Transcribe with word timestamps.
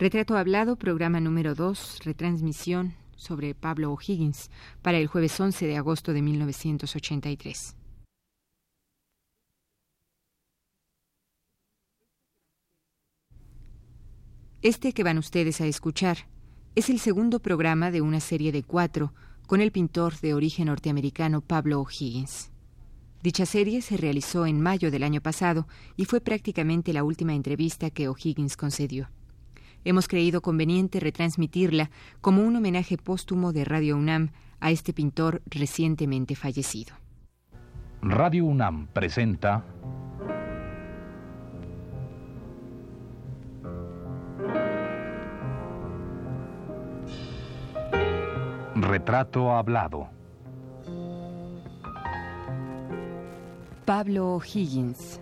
Retrato 0.00 0.38
Hablado, 0.38 0.76
programa 0.76 1.20
número 1.20 1.54
2, 1.54 1.98
retransmisión 2.04 2.94
sobre 3.16 3.54
Pablo 3.54 3.92
O'Higgins, 3.92 4.50
para 4.80 4.96
el 4.96 5.08
jueves 5.08 5.38
11 5.38 5.66
de 5.66 5.76
agosto 5.76 6.14
de 6.14 6.22
1983. 6.22 7.76
Este 14.62 14.94
que 14.94 15.04
van 15.04 15.18
ustedes 15.18 15.60
a 15.60 15.66
escuchar 15.66 16.16
es 16.74 16.88
el 16.88 16.98
segundo 16.98 17.40
programa 17.40 17.90
de 17.90 18.00
una 18.00 18.20
serie 18.20 18.52
de 18.52 18.62
cuatro 18.62 19.12
con 19.46 19.60
el 19.60 19.70
pintor 19.70 20.18
de 20.20 20.32
origen 20.32 20.68
norteamericano 20.68 21.42
Pablo 21.42 21.78
O'Higgins. 21.82 22.50
Dicha 23.22 23.44
serie 23.44 23.82
se 23.82 23.98
realizó 23.98 24.46
en 24.46 24.62
mayo 24.62 24.90
del 24.90 25.02
año 25.02 25.20
pasado 25.20 25.68
y 25.98 26.06
fue 26.06 26.22
prácticamente 26.22 26.94
la 26.94 27.04
última 27.04 27.34
entrevista 27.34 27.90
que 27.90 28.08
O'Higgins 28.08 28.56
concedió. 28.56 29.10
Hemos 29.84 30.08
creído 30.08 30.42
conveniente 30.42 31.00
retransmitirla 31.00 31.90
como 32.20 32.42
un 32.42 32.56
homenaje 32.56 32.96
póstumo 32.98 33.52
de 33.52 33.64
Radio 33.64 33.96
UNAM 33.96 34.30
a 34.60 34.70
este 34.70 34.92
pintor 34.92 35.42
recientemente 35.46 36.34
fallecido. 36.34 36.94
Radio 38.02 38.44
UNAM 38.46 38.86
presenta 38.88 39.64
Retrato 48.74 49.52
hablado. 49.52 50.08
Pablo 53.84 54.40
Higgins. 54.42 55.20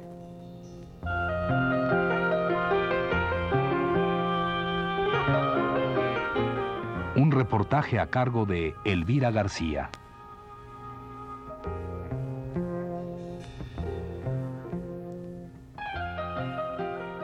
Reportaje 7.39 8.01
a 8.01 8.11
cargo 8.11 8.47
de 8.47 8.75
Elvira 8.85 9.31
García. 9.31 9.91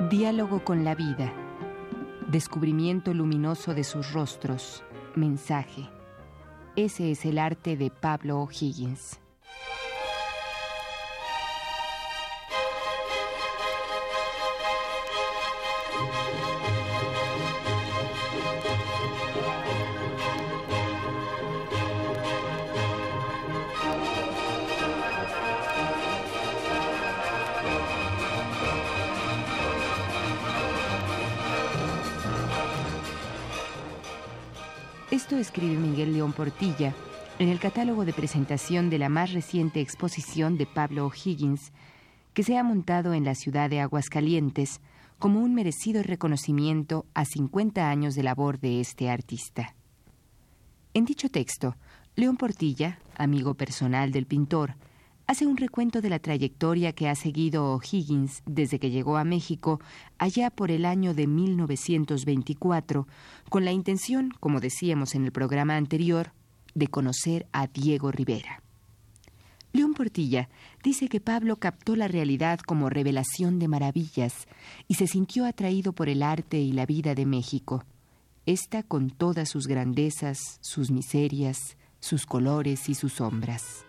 Diálogo 0.08 0.62
con 0.62 0.84
la 0.84 0.94
vida. 0.94 1.32
Descubrimiento 2.28 3.12
luminoso 3.12 3.74
de 3.74 3.82
sus 3.82 4.12
rostros. 4.12 4.84
Mensaje. 5.16 5.90
Ese 6.76 7.10
es 7.10 7.24
el 7.24 7.36
arte 7.36 7.76
de 7.76 7.90
Pablo 7.90 8.38
O'Higgins. 8.38 9.23
Esto 35.24 35.38
escribe 35.38 35.78
Miguel 35.78 36.12
León 36.12 36.34
Portilla 36.34 36.92
en 37.38 37.48
el 37.48 37.58
catálogo 37.58 38.04
de 38.04 38.12
presentación 38.12 38.90
de 38.90 38.98
la 38.98 39.08
más 39.08 39.32
reciente 39.32 39.80
exposición 39.80 40.58
de 40.58 40.66
Pablo 40.66 41.06
O'Higgins, 41.06 41.72
que 42.34 42.42
se 42.42 42.58
ha 42.58 42.62
montado 42.62 43.14
en 43.14 43.24
la 43.24 43.34
ciudad 43.34 43.70
de 43.70 43.80
Aguascalientes 43.80 44.82
como 45.18 45.40
un 45.40 45.54
merecido 45.54 46.02
reconocimiento 46.02 47.06
a 47.14 47.24
50 47.24 47.88
años 47.88 48.14
de 48.14 48.22
labor 48.22 48.60
de 48.60 48.82
este 48.82 49.08
artista. 49.08 49.74
En 50.92 51.06
dicho 51.06 51.30
texto, 51.30 51.74
León 52.16 52.36
Portilla, 52.36 52.98
amigo 53.16 53.54
personal 53.54 54.12
del 54.12 54.26
pintor, 54.26 54.74
hace 55.26 55.46
un 55.46 55.56
recuento 55.56 56.00
de 56.00 56.10
la 56.10 56.18
trayectoria 56.18 56.92
que 56.92 57.08
ha 57.08 57.14
seguido 57.14 57.72
O'Higgins 57.74 58.42
desde 58.46 58.78
que 58.78 58.90
llegó 58.90 59.16
a 59.16 59.24
México 59.24 59.80
allá 60.18 60.50
por 60.50 60.70
el 60.70 60.84
año 60.84 61.14
de 61.14 61.26
1924, 61.26 63.06
con 63.48 63.64
la 63.64 63.72
intención, 63.72 64.32
como 64.40 64.60
decíamos 64.60 65.14
en 65.14 65.24
el 65.24 65.32
programa 65.32 65.76
anterior, 65.76 66.32
de 66.74 66.88
conocer 66.88 67.46
a 67.52 67.66
Diego 67.66 68.10
Rivera. 68.10 68.62
León 69.72 69.94
Portilla 69.94 70.48
dice 70.84 71.08
que 71.08 71.20
Pablo 71.20 71.56
captó 71.56 71.96
la 71.96 72.06
realidad 72.06 72.60
como 72.60 72.90
revelación 72.90 73.58
de 73.58 73.66
maravillas 73.66 74.46
y 74.86 74.94
se 74.94 75.08
sintió 75.08 75.46
atraído 75.46 75.92
por 75.92 76.08
el 76.08 76.22
arte 76.22 76.58
y 76.58 76.72
la 76.72 76.86
vida 76.86 77.16
de 77.16 77.26
México, 77.26 77.84
esta 78.46 78.82
con 78.82 79.10
todas 79.10 79.48
sus 79.48 79.66
grandezas, 79.66 80.38
sus 80.60 80.92
miserias, 80.92 81.76
sus 81.98 82.24
colores 82.24 82.88
y 82.88 82.94
sus 82.94 83.14
sombras. 83.14 83.83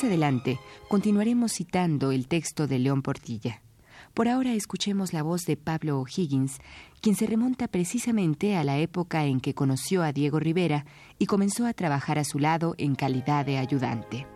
Más 0.00 0.06
adelante 0.06 0.58
continuaremos 0.88 1.52
citando 1.52 2.10
el 2.10 2.26
texto 2.26 2.66
de 2.66 2.78
León 2.78 3.02
Portilla. 3.02 3.60
Por 4.14 4.28
ahora 4.28 4.54
escuchemos 4.54 5.12
la 5.12 5.22
voz 5.22 5.44
de 5.44 5.58
Pablo 5.58 6.00
O'Higgins, 6.00 6.56
quien 7.02 7.14
se 7.14 7.26
remonta 7.26 7.68
precisamente 7.68 8.56
a 8.56 8.64
la 8.64 8.78
época 8.78 9.26
en 9.26 9.40
que 9.40 9.52
conoció 9.52 10.02
a 10.02 10.12
Diego 10.12 10.40
Rivera 10.40 10.86
y 11.18 11.26
comenzó 11.26 11.66
a 11.66 11.74
trabajar 11.74 12.18
a 12.18 12.24
su 12.24 12.38
lado 12.38 12.74
en 12.78 12.94
calidad 12.94 13.44
de 13.44 13.58
ayudante. 13.58 14.26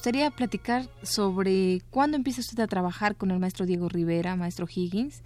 Gustaría 0.00 0.30
platicar 0.30 0.88
sobre 1.02 1.82
cuándo 1.90 2.16
empieza 2.16 2.40
usted 2.40 2.58
a 2.60 2.66
trabajar 2.66 3.16
con 3.16 3.30
el 3.32 3.38
maestro 3.38 3.66
Diego 3.66 3.86
Rivera, 3.86 4.34
maestro 4.34 4.66
Higgins, 4.66 5.20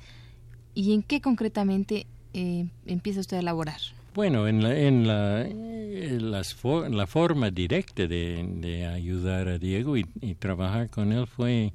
y 0.74 0.94
en 0.94 1.04
qué 1.04 1.20
concretamente 1.20 2.08
eh, 2.32 2.66
empieza 2.84 3.20
usted 3.20 3.36
a 3.36 3.40
elaborar. 3.40 3.78
Bueno, 4.16 4.48
en 4.48 4.64
la, 4.64 4.76
en 4.76 6.28
la, 6.28 6.42
la 6.90 7.06
forma 7.06 7.50
directa 7.52 8.08
de, 8.08 8.90
ayudar 8.92 9.46
a 9.46 9.58
Diego 9.58 9.96
y, 9.96 10.06
trabajar 10.40 10.90
con 10.90 11.12
él 11.12 11.28
fue 11.28 11.72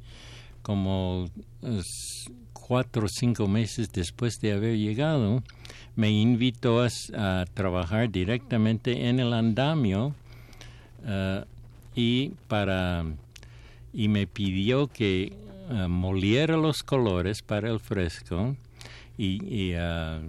como 0.62 1.30
cuatro 2.52 3.06
o 3.06 3.08
cinco 3.08 3.48
meses 3.48 3.94
después 3.94 4.42
de 4.42 4.52
haber 4.52 4.78
llegado. 4.78 5.42
Me 5.96 6.12
invitó 6.12 6.84
a, 6.84 7.46
trabajar 7.54 8.12
directamente 8.12 9.08
en 9.08 9.22
el 9.22 9.32
andamio. 9.32 10.14
Uh, 11.02 11.46
y 11.96 12.30
para 12.48 13.06
y 13.94 14.08
me 14.08 14.28
pidió 14.28 14.88
que 14.88 15.34
uh, 15.70 15.88
moliera 15.88 16.58
los 16.58 16.84
colores 16.84 17.42
para 17.42 17.70
el 17.70 17.80
fresco 17.80 18.56
y, 19.18 19.74
uh, 19.74 20.22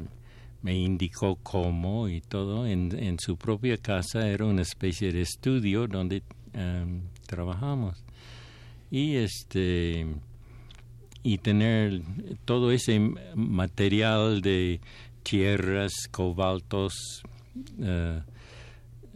me 0.62 0.76
indicó 0.76 1.36
cómo 1.42 2.08
y 2.08 2.20
todo. 2.20 2.66
En, 2.66 2.92
en, 2.98 3.18
su 3.18 3.36
propia 3.36 3.78
casa 3.78 4.28
era 4.28 4.44
una 4.44 4.62
especie 4.62 5.12
de 5.12 5.22
estudio 5.22 5.86
donde 5.86 6.22
um, 6.54 7.00
trabajamos. 7.26 8.02
Y 8.90 9.16
este 9.16 10.06
y 11.22 11.38
tener 11.38 12.02
todo 12.44 12.72
ese 12.72 12.98
material 13.34 14.40
de 14.40 14.80
tierras 15.22 15.92
cobaltos 16.10 17.22
uh, 17.78 18.20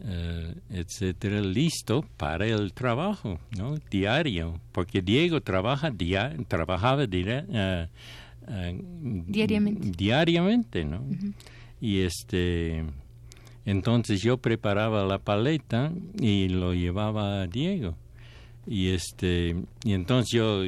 eh, 0.03 0.53
etcétera, 0.71 1.39
listo 1.39 2.05
para 2.17 2.45
el 2.45 2.73
trabajo, 2.73 3.39
¿no? 3.57 3.75
Diario, 3.89 4.59
porque 4.73 5.01
Diego 5.01 5.39
trabaja 5.41 5.89
dia 5.89 6.35
trabajaba 6.49 7.03
uh, 7.03 7.87
diariamente. 9.27 9.91
diariamente, 9.95 10.83
¿no? 10.83 11.01
Y 11.79 12.01
este, 12.01 12.83
entonces 13.65 14.21
yo 14.21 14.37
preparaba 14.37 15.05
la 15.05 15.19
paleta 15.19 15.93
y 16.19 16.49
lo 16.49 16.73
llevaba 16.73 17.43
a 17.43 17.47
Diego. 17.47 17.95
Y 18.67 18.89
este, 18.89 19.55
y 19.85 19.93
entonces 19.93 20.31
yo, 20.31 20.61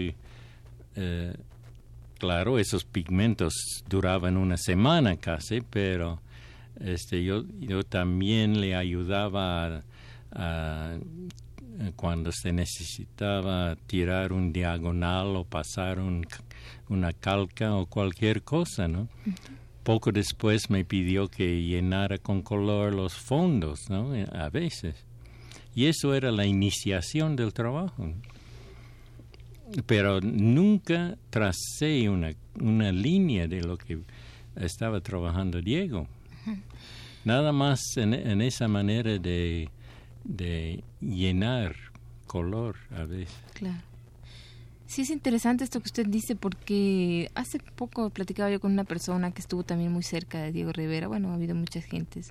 claro, 2.18 2.60
esos 2.60 2.86
pigmentos 2.86 3.54
duraban 3.90 4.38
una 4.38 4.56
semana 4.56 5.18
casi, 5.18 5.62
pero 5.62 6.22
este, 6.82 7.24
yo, 7.24 7.44
yo 7.60 7.84
también 7.84 8.60
le 8.62 8.76
ayudaba 8.76 9.84
a, 10.32 10.98
cuando 11.96 12.32
se 12.32 12.52
necesitaba 12.52 13.76
tirar 13.88 14.34
un 14.34 14.52
diagonal 14.52 15.36
o 15.36 15.44
pasar 15.44 16.00
un, 16.00 16.26
una 16.90 17.14
calca 17.14 17.76
o 17.76 17.86
cualquier 17.86 18.44
cosa, 18.44 18.88
¿no? 18.88 19.08
Poco 19.84 20.12
después 20.12 20.70
me 20.70 20.84
pidió 20.84 21.28
que 21.28 21.64
llenara 21.64 22.18
con 22.18 22.42
color 22.42 22.94
los 22.94 23.14
fondos, 23.14 23.90
¿no? 23.90 24.16
Eh, 24.16 24.28
a 24.32 24.50
veces. 24.50 24.96
Y 25.76 25.86
eso 25.86 26.14
era 26.14 26.32
la 26.32 26.46
iniciación 26.46 27.36
del 27.36 27.54
trabajo. 27.54 28.12
Pero 29.86 30.20
nunca 30.22 31.18
tracé 31.30 32.10
una, 32.10 32.34
una 32.60 32.92
línea 32.92 33.48
de 33.48 33.62
lo 33.62 33.78
que 33.78 34.00
estaba 34.56 35.02
trabajando 35.02 35.62
Diego. 35.62 36.08
Nada 37.26 37.52
más 37.52 37.82
en, 37.98 38.14
en 38.14 38.42
esa 38.42 38.68
manera 38.68 39.18
de 39.18 39.70
de 40.28 40.84
llenar 41.00 41.76
color 42.28 42.76
a 42.96 43.06
veces. 43.06 43.34
Claro. 43.54 43.82
Sí 44.86 45.02
es 45.02 45.10
interesante 45.10 45.64
esto 45.64 45.80
que 45.82 45.88
usted 45.88 46.06
dice 46.06 46.36
porque 46.36 47.30
hace 47.36 47.60
poco 47.60 48.10
platicaba 48.10 48.50
yo 48.50 48.60
con 48.60 48.72
una 48.72 48.86
persona 48.86 49.32
que 49.32 49.42
estuvo 49.42 49.64
también 49.64 49.92
muy 49.92 50.04
cerca 50.04 50.42
de 50.42 50.52
Diego 50.52 50.72
Rivera, 50.72 51.08
bueno, 51.08 51.32
ha 51.32 51.34
habido 51.34 51.56
muchas 51.56 51.84
gentes, 51.86 52.30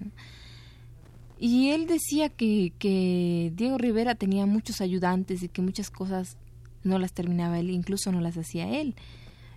y 1.39 1.69
él 1.69 1.87
decía 1.87 2.31
que, 2.31 2.73
que 2.79 3.53
Diego 3.55 3.77
Rivera 3.77 4.15
tenía 4.15 4.47
muchos 4.47 4.81
ayudantes 4.81 5.43
y 5.43 5.49
que 5.49 5.61
muchas 5.61 5.91
cosas 5.91 6.39
no 6.83 6.99
las 6.99 7.13
terminaba 7.13 7.59
él, 7.59 7.69
incluso 7.69 8.11
no 8.11 8.23
las 8.23 8.39
hacía 8.39 8.81
él. 8.81 8.95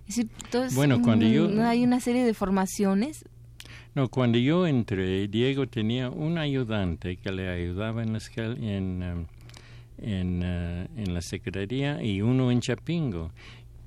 Es 0.05 0.17
decir, 0.17 0.29
bueno, 0.73 1.01
cuando 1.01 1.25
yo... 1.25 1.47
hay 1.65 1.85
una 1.85 2.01
serie 2.01 2.25
de 2.25 2.33
formaciones 2.33 3.23
cuando 4.07 4.37
yo 4.37 4.65
entré, 4.65 5.27
Diego 5.27 5.67
tenía 5.67 6.09
un 6.09 6.37
ayudante 6.37 7.17
que 7.17 7.31
le 7.31 7.49
ayudaba 7.49 8.03
en 8.03 8.13
la, 8.13 8.19
en, 8.37 9.27
en, 10.01 10.43
uh, 10.43 10.99
en 10.99 11.13
la 11.13 11.21
secretaría 11.21 12.01
y 12.01 12.21
uno 12.21 12.51
en 12.51 12.61
Chapingo. 12.61 13.31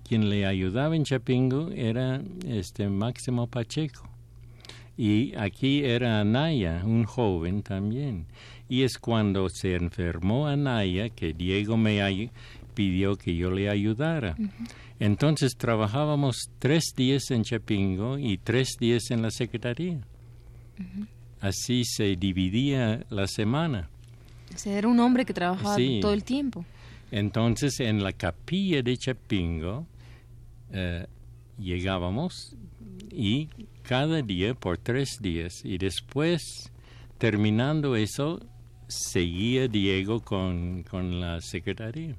Quien 0.07 0.29
le 0.29 0.45
ayudaba 0.45 0.95
en 0.95 1.05
Chapingo 1.05 1.71
era 1.75 2.21
este 2.47 2.89
Máximo 2.89 3.47
Pacheco. 3.47 4.09
Y 4.99 5.35
aquí 5.37 5.85
era 5.85 6.21
Anaya, 6.21 6.83
un 6.85 7.05
joven 7.05 7.63
también. 7.63 8.27
Y 8.69 8.83
es 8.83 8.99
cuando 8.99 9.49
se 9.49 9.75
enfermó 9.75 10.49
Anaya 10.49 11.09
que 11.09 11.33
Diego 11.33 11.77
me 11.77 12.03
pidió 12.75 13.17
que 13.17 13.35
yo 13.37 13.51
le 13.51 13.69
ayudara. 13.69 14.37
Entonces 14.99 15.57
trabajábamos 15.57 16.51
tres 16.59 16.93
días 16.97 17.31
en 17.31 17.43
Chapingo 17.43 18.19
y 18.19 18.39
tres 18.39 18.77
días 18.79 19.11
en 19.11 19.23
la 19.23 19.31
secretaría. 19.31 19.99
Así 21.41 21.85
se 21.85 22.17
dividía 22.17 23.05
la 23.11 23.27
semana. 23.27 23.89
O 24.55 24.59
sea, 24.59 24.77
era 24.77 24.89
un 24.89 25.01
hombre 25.01 25.25
que 25.25 25.35
trabajaba 25.35 25.77
todo 26.01 26.13
el 26.13 26.25
tiempo. 26.25 26.65
Entonces 27.11 27.81
en 27.81 28.03
la 28.03 28.13
capilla 28.13 28.83
de 28.83 28.97
Chapingo 28.97 29.87
eh, 30.73 31.07
llegábamos 31.59 32.57
y 33.11 33.49
cada 33.83 34.23
día 34.23 34.55
por 34.55 34.79
tres 34.79 35.19
días 35.21 35.65
y 35.65 35.79
después 35.79 36.71
terminando 37.19 37.97
eso 37.97 38.41
seguía 38.89 39.69
Diego 39.69 40.21
con, 40.21 40.85
con 40.85 41.21
la 41.21 41.41
secretaría. 41.41 42.17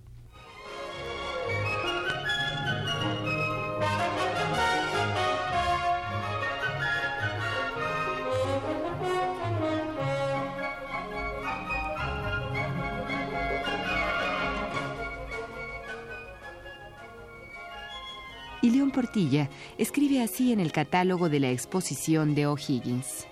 Portilla 18.94 19.50
escribe 19.78 20.22
así 20.22 20.54
en 20.54 20.62
el 20.62 20.72
catálogo 20.72 21.28
de 21.28 21.42
la 21.42 21.50
exposición 21.50 22.36
de 22.36 22.48
O'Higgins. 22.48 23.28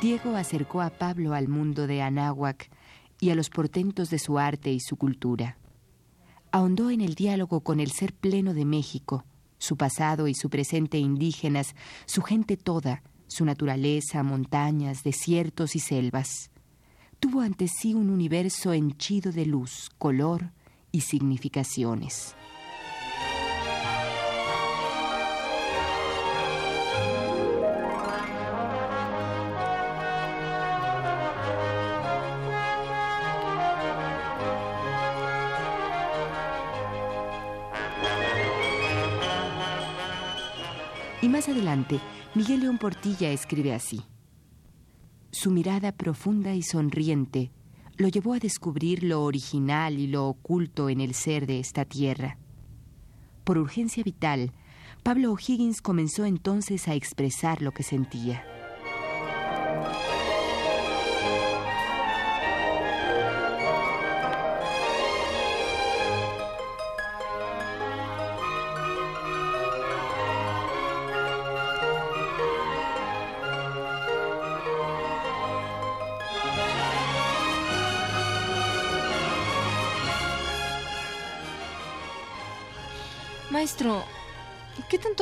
Diego 0.00 0.36
acercó 0.36 0.80
a 0.80 0.90
Pablo 0.90 1.34
al 1.34 1.48
mundo 1.48 1.88
de 1.88 2.00
Anáhuac 2.00 2.70
y 3.20 3.30
a 3.30 3.34
los 3.34 3.50
portentos 3.50 4.10
de 4.10 4.20
su 4.20 4.38
arte 4.38 4.70
y 4.70 4.78
su 4.78 4.96
cultura. 4.96 5.58
Ahondó 6.52 6.90
en 6.90 7.00
el 7.00 7.14
diálogo 7.14 7.60
con 7.60 7.80
el 7.80 7.90
ser 7.90 8.14
pleno 8.14 8.54
de 8.54 8.64
México, 8.64 9.24
su 9.58 9.76
pasado 9.76 10.28
y 10.28 10.34
su 10.34 10.48
presente 10.48 10.98
indígenas, 10.98 11.74
su 12.06 12.22
gente 12.22 12.56
toda, 12.56 13.02
su 13.28 13.44
naturaleza, 13.44 14.22
montañas, 14.22 15.04
desiertos 15.04 15.76
y 15.76 15.80
selvas. 15.80 16.50
Tuvo 17.20 17.40
ante 17.40 17.68
sí 17.68 17.94
un 17.94 18.10
universo 18.10 18.72
henchido 18.72 19.32
de 19.32 19.46
luz, 19.46 19.90
color 19.98 20.50
y 20.90 21.02
significaciones. 21.02 22.34
Y 41.20 41.28
más 41.28 41.48
adelante, 41.48 42.00
Miguel 42.38 42.60
León 42.60 42.78
Portilla 42.78 43.32
escribe 43.32 43.74
así. 43.74 44.00
Su 45.32 45.50
mirada 45.50 45.90
profunda 45.90 46.54
y 46.54 46.62
sonriente 46.62 47.50
lo 47.96 48.06
llevó 48.06 48.32
a 48.32 48.38
descubrir 48.38 49.02
lo 49.02 49.24
original 49.24 49.98
y 49.98 50.06
lo 50.06 50.28
oculto 50.28 50.88
en 50.88 51.00
el 51.00 51.14
ser 51.14 51.48
de 51.48 51.58
esta 51.58 51.84
tierra. 51.84 52.38
Por 53.42 53.58
urgencia 53.58 54.04
vital, 54.04 54.52
Pablo 55.02 55.32
O'Higgins 55.32 55.82
comenzó 55.82 56.26
entonces 56.26 56.86
a 56.86 56.94
expresar 56.94 57.60
lo 57.60 57.72
que 57.72 57.82
sentía. 57.82 58.44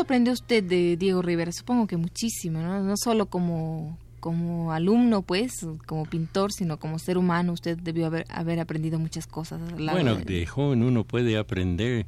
¿Qué 0.06 0.14
tanto 0.14 0.32
aprendió 0.32 0.32
usted 0.32 0.64
de 0.64 0.96
Diego 0.96 1.22
Rivera? 1.22 1.52
Supongo 1.52 1.86
que 1.86 1.96
muchísimo, 1.96 2.60
¿no? 2.60 2.82
No 2.82 2.96
solo 2.96 3.26
como, 3.26 3.98
como 4.20 4.72
alumno, 4.72 5.22
pues, 5.22 5.66
como 5.86 6.04
pintor, 6.04 6.52
sino 6.52 6.78
como 6.78 6.98
ser 6.98 7.18
humano. 7.18 7.52
Usted 7.52 7.76
debió 7.78 8.06
haber, 8.06 8.24
haber 8.30 8.60
aprendido 8.60 8.98
muchas 8.98 9.26
cosas. 9.26 9.60
Bueno, 9.76 10.16
de... 10.16 10.46
joven 10.46 10.82
uno 10.82 11.04
puede 11.04 11.36
aprender 11.36 12.06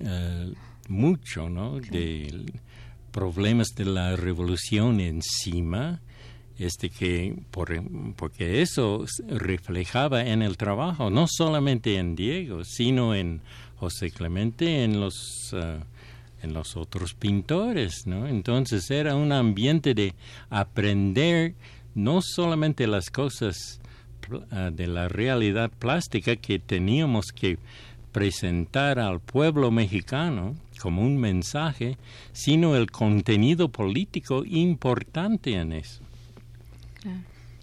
eh, 0.00 0.52
mucho, 0.88 1.48
¿no? 1.48 1.80
De 1.80 2.46
problemas 3.10 3.68
de 3.74 3.86
la 3.86 4.16
revolución 4.16 5.00
encima, 5.00 6.00
este 6.58 6.90
que 6.90 7.34
por, 7.50 7.70
porque 8.16 8.60
eso 8.62 9.04
reflejaba 9.28 10.24
en 10.24 10.42
el 10.42 10.56
trabajo, 10.56 11.10
no 11.10 11.26
solamente 11.28 11.96
en 11.96 12.14
Diego, 12.14 12.64
sino 12.64 13.14
en 13.14 13.40
José 13.76 14.10
Clemente 14.10 14.84
en 14.84 15.00
los 15.00 15.54
ah, 15.54 15.78
en 16.42 16.52
los 16.52 16.76
otros 16.76 17.14
pintores, 17.14 18.06
¿no? 18.06 18.26
Entonces 18.26 18.90
era 18.90 19.16
un 19.16 19.32
ambiente 19.32 19.94
de 19.94 20.14
aprender 20.50 21.54
no 21.94 22.20
solamente 22.22 22.86
las 22.86 23.10
cosas 23.10 23.80
ah, 24.50 24.70
de 24.72 24.86
la 24.86 25.08
realidad 25.08 25.70
plástica 25.70 26.36
que 26.36 26.58
teníamos 26.58 27.32
que 27.32 27.58
presentar 28.12 28.98
al 28.98 29.20
pueblo 29.20 29.70
mexicano 29.70 30.54
como 30.80 31.02
un 31.02 31.18
mensaje, 31.18 31.98
sino 32.32 32.76
el 32.76 32.90
contenido 32.90 33.68
político 33.68 34.44
importante 34.44 35.54
en 35.54 35.72
eso. 35.72 36.02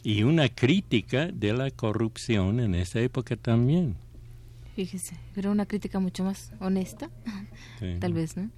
Y 0.04 0.24
una 0.24 0.50
crítica 0.50 1.28
de 1.28 1.54
la 1.54 1.72
corrupción 1.72 2.60
en 2.60 2.76
esa 2.76 3.00
época 3.00 3.36
también 3.36 3.96
fíjese, 4.76 5.16
pero 5.34 5.52
una 5.52 5.66
crítica 5.66 6.00
mucho 6.00 6.24
más 6.24 6.52
honesta, 6.60 7.10
tal 8.00 8.14
vez, 8.14 8.38
¿no? 8.38 8.50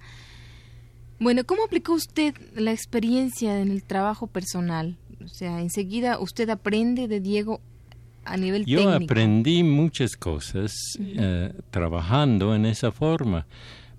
Bueno, 1.20 1.44
¿cómo 1.44 1.64
aplicó 1.64 1.94
usted 1.94 2.34
la 2.54 2.72
experiencia 2.72 3.60
en 3.60 3.70
el 3.70 3.82
trabajo 3.82 4.28
personal? 4.28 4.96
O 5.24 5.28
sea, 5.28 5.60
enseguida 5.60 6.18
usted 6.20 6.48
aprende 6.48 7.08
de 7.08 7.20
Diego 7.20 7.60
a 8.24 8.36
nivel 8.36 8.64
Yo 8.66 8.80
técnico. 8.84 9.04
aprendí 9.12 9.62
muchas 9.64 10.16
cosas 10.16 10.72
eh, 11.00 11.52
trabajando 11.70 12.54
en 12.54 12.66
esa 12.66 12.92
forma, 12.92 13.46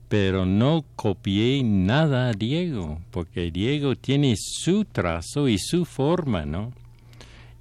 pero 0.07 0.45
no 0.45 0.85
copié 0.95 1.61
nada 1.63 2.29
a 2.29 2.33
Diego, 2.33 3.01
porque 3.11 3.51
Diego 3.51 3.95
tiene 3.95 4.35
su 4.37 4.85
trazo 4.85 5.49
y 5.49 5.57
su 5.57 5.83
forma, 5.83 6.45
¿no? 6.45 6.71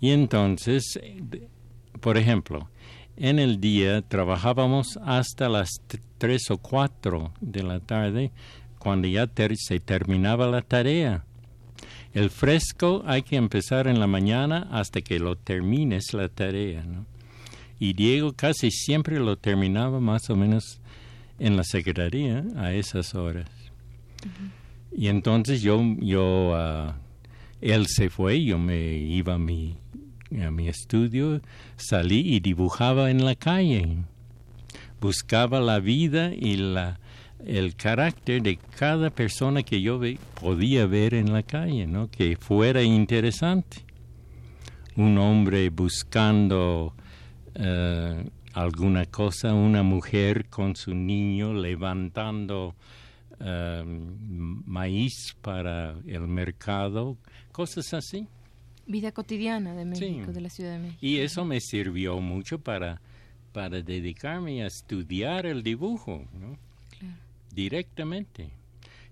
Y 0.01 0.11
entonces, 0.11 1.01
por 2.01 2.17
ejemplo, 2.17 2.69
en 3.19 3.39
el 3.39 3.61
día 3.61 4.03
trabajábamos 4.03 4.99
hasta 5.05 5.49
las 5.49 5.71
tres 6.19 6.51
o 6.51 6.59
cuatro 6.59 7.33
de 7.41 7.63
la 7.63 7.81
tarde, 7.81 8.31
cuando 8.79 9.09
ya 9.09 9.29
se 9.57 9.81
terminaba 9.81 10.47
la 10.47 10.63
tarea. 10.63 11.25
El 12.15 12.31
fresco 12.31 13.03
hay 13.07 13.23
que 13.23 13.37
empezar 13.37 13.87
en 13.87 14.01
la 14.01 14.07
mañana 14.07 14.69
hasta 14.71 15.01
que 15.01 15.19
lo 15.19 15.37
termines 15.37 16.15
la 16.15 16.29
tarea, 16.29 16.83
¿no? 16.85 17.07
Y 17.81 17.93
Diego 17.93 18.33
casi 18.33 18.71
siempre 18.71 19.21
lo 19.21 19.37
terminaba 19.37 20.01
más 20.01 20.31
o 20.31 20.37
menos 20.37 20.81
en 21.39 21.57
la 21.57 21.65
secretaría 21.65 22.45
a 22.57 22.73
esas 22.73 23.15
horas. 23.15 23.49
Y 24.91 25.09
entonces 25.09 25.63
yo, 25.63 25.81
yo 26.01 26.51
uh, 26.51 26.93
él 27.61 27.87
se 27.87 28.11
fue, 28.11 28.43
yo 28.45 28.59
me 28.59 28.97
iba 28.97 29.35
a 29.35 29.39
mi, 29.39 29.77
a 30.31 30.51
mi 30.51 30.69
estudio, 30.69 31.41
salí 31.77 32.21
y 32.35 32.41
dibujaba 32.41 33.11
en 33.11 33.25
la 33.25 33.35
calle. 33.35 33.99
Buscaba 35.01 35.61
la 35.61 35.79
vida 35.79 36.33
y 36.35 36.57
la, 36.57 37.01
el 37.45 37.77
carácter 37.77 38.43
de 38.43 38.57
cada 38.57 39.11
persona 39.11 39.63
que 39.63 39.81
yo 39.81 40.01
podía 40.41 40.87
ver 40.87 41.15
en 41.15 41.33
la 41.33 41.43
calle, 41.43 41.87
¿no? 41.87 42.11
que 42.11 42.37
fuera 42.37 42.83
interesante. 42.83 43.85
Un 44.97 45.17
hombre 45.19 45.71
buscando 45.71 46.93
uh, 47.57 48.29
alguna 48.53 49.07
cosa, 49.07 49.55
una 49.55 49.83
mujer 49.83 50.47
con 50.49 50.75
su 50.75 50.95
niño 50.95 51.55
levantando 51.55 52.75
em, 53.39 54.63
maíz 54.67 55.37
para 55.41 55.95
el 56.07 56.27
mercado, 56.27 57.17
cosas 57.53 57.95
así. 57.95 58.27
Vida 58.89 59.13
cotidiana 59.13 59.75
de 59.75 59.85
México, 59.85 60.33
de 60.33 60.41
la 60.41 60.49
Ciudad 60.49 60.73
de 60.73 60.79
México. 60.79 60.99
Y 61.03 61.19
eso 61.19 61.45
me 61.45 61.61
sirvió 61.61 62.21
mucho 62.21 62.59
para, 62.59 63.03
para 63.53 63.83
dedicarme 63.83 64.63
a 64.63 64.67
estudiar 64.67 65.45
el 65.45 65.63
dibujo, 65.63 66.25
¿no? 66.33 66.59
Directamente. 67.55 68.49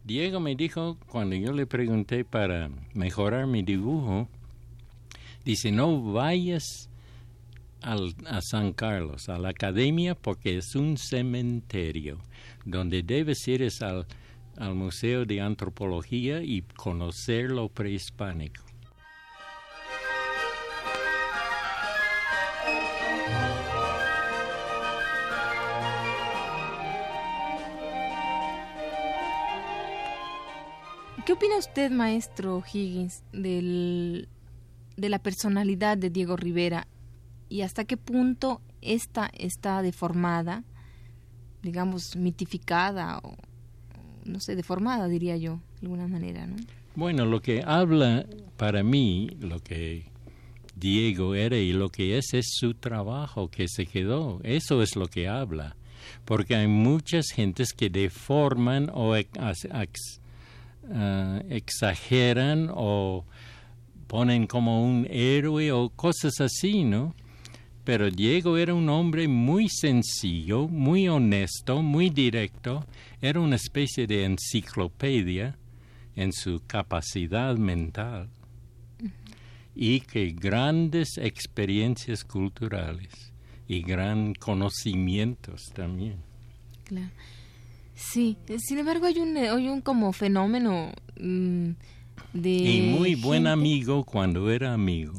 Diego 0.03 0.41
me 0.41 0.57
dijo, 0.57 0.97
cuando 1.09 1.37
yo 1.37 1.53
le 1.53 1.67
pregunté 1.67 2.25
para 2.25 2.71
mejorar 2.95 3.47
mi 3.47 3.63
dibujo, 3.63 4.29
dice, 5.45 5.71
no 5.71 6.01
vayas 6.13 6.89
a 7.83 8.41
San 8.41 8.73
Carlos, 8.73 9.29
a 9.29 9.39
la 9.39 9.51
academia, 9.51 10.15
porque 10.15 10.57
es 10.57 10.75
un 10.75 10.97
cementerio. 10.97 12.19
Donde 12.65 13.03
debes 13.03 13.47
ir 13.47 13.63
es 13.63 13.83
al, 13.83 14.07
al 14.57 14.75
Museo 14.75 15.25
de 15.25 15.41
Antropología 15.41 16.43
y 16.43 16.63
conocer 16.63 17.51
lo 17.51 17.69
prehispánico. 17.69 18.66
¿Qué 31.27 31.33
opina 31.33 31.59
usted, 31.59 31.91
maestro 31.91 32.63
Higgins, 32.73 33.25
del, 33.33 34.29
de 34.97 35.09
la 35.09 35.19
personalidad 35.19 35.99
de 35.99 36.09
Diego 36.09 36.37
Rivera 36.37 36.87
y 37.49 37.63
hasta 37.63 37.85
qué 37.85 37.97
punto 37.97 38.61
esta 38.81 39.29
está 39.37 39.83
deformada, 39.83 40.63
digamos, 41.65 42.15
mitificada 42.15 43.19
o, 43.25 43.35
no 44.25 44.39
sé, 44.39 44.55
deformada, 44.55 45.09
diría 45.09 45.37
yo, 45.37 45.59
de 45.81 45.87
alguna 45.89 46.07
manera, 46.07 46.47
¿no? 46.47 46.55
Bueno, 46.95 47.27
lo 47.27 47.43
que 47.43 47.65
habla 47.67 48.25
para 48.57 48.85
mí, 48.85 49.29
lo 49.41 49.59
que 49.59 50.05
Diego 50.77 51.35
era 51.35 51.57
y 51.57 51.73
lo 51.73 51.89
que 51.89 52.19
es, 52.19 52.35
es 52.35 52.47
su 52.51 52.75
trabajo 52.75 53.51
que 53.51 53.67
se 53.67 53.87
quedó. 53.87 54.39
Eso 54.45 54.81
es 54.81 54.95
lo 54.95 55.09
que 55.09 55.27
habla. 55.27 55.75
Porque 56.25 56.55
hay 56.55 56.69
muchas 56.69 57.31
gentes 57.35 57.73
que 57.73 57.91
deforman 57.91 58.93
o 58.95 59.17
ah, 60.93 61.43
exageran 61.49 62.71
o 62.73 63.25
ponen 64.07 64.47
como 64.47 64.85
un 64.85 65.07
héroe 65.11 65.73
o 65.73 65.91
cosas 65.91 66.41
así, 66.41 66.85
¿no? 66.85 67.15
pero 67.87 68.11
Diego 68.11 68.59
era 68.59 68.75
un 68.75 68.89
hombre 68.89 69.29
muy 69.29 69.69
sencillo, 69.69 70.67
muy 70.67 71.07
honesto, 71.07 71.83
muy 71.83 72.11
directo, 72.11 72.85
era 73.21 73.39
una 73.39 73.55
especie 73.55 74.09
de 74.09 74.25
enciclopedia 74.25 75.57
en 76.17 76.33
su 76.33 76.61
capacidad 76.67 77.57
mental 77.57 78.29
y 79.77 80.01
que 80.01 80.33
grandes 80.33 81.17
experiencias 81.17 82.25
culturales 82.25 83.33
y 83.69 83.83
gran 83.83 84.35
conocimientos 84.35 85.63
también. 85.73 86.17
Claro. 86.83 87.11
Sí, 87.97 88.37
sin 88.59 88.79
embargo 88.79 89.07
hay 89.07 89.19
un, 89.19 89.37
hay 89.37 89.69
un 89.69 89.81
como 89.81 90.13
fenómeno 90.13 90.93
mm, 91.21 91.71
de... 92.33 92.51
Y 92.51 92.95
muy 92.97 93.17
buen 93.17 93.49
amigo 93.49 94.05
cuando 94.05 94.49
era 94.51 94.73
amigo 94.73 95.15